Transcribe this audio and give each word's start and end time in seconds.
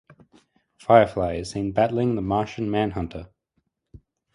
Firefly 0.79 1.33
is 1.35 1.51
seen 1.51 1.73
battling 1.73 2.15
the 2.15 2.23
Martian 2.23 2.71
Manhunter. 2.71 3.27